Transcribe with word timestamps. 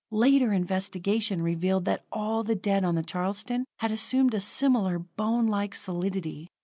Later 0.09 0.51
investigation 0.51 1.43
revealed 1.43 1.85
that 1.85 2.03
all 2.11 2.43
the 2.43 2.55
dead 2.55 2.83
on 2.83 2.95
the 2.95 3.03
Charleston 3.03 3.65
had 3.81 3.91
assumed 3.91 4.33
a 4.33 4.39
similar, 4.39 4.97
bonelike 4.97 5.75
solidity. 5.75 6.47